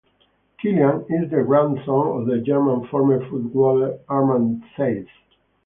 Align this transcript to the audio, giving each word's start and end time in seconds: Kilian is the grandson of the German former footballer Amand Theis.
Kilian 0.59 1.05
is 1.11 1.29
the 1.29 1.43
grandson 1.43 2.19
of 2.21 2.25
the 2.25 2.39
German 2.39 2.87
former 2.87 3.19
footballer 3.29 3.99
Amand 4.09 4.63
Theis. 4.75 5.05